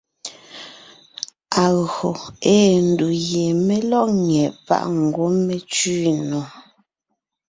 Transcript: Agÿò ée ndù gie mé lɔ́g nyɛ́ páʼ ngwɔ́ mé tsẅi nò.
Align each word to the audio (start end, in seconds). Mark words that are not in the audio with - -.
Agÿò 1.65 2.11
ée 2.55 2.69
ndù 2.87 3.07
gie 3.25 3.45
mé 3.65 3.75
lɔ́g 3.89 4.09
nyɛ́ 4.27 4.47
páʼ 4.67 4.85
ngwɔ́ 5.03 5.29
mé 5.45 5.55
tsẅi 5.73 6.11
nò. 6.29 6.41